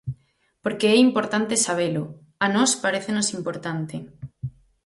Porque 0.63 0.87
é 0.93 0.97
importante 1.07 1.63
sabelo; 1.65 2.03
a 2.45 2.47
nós 2.55 2.71
parécenos 2.83 3.27
importante. 3.37 3.95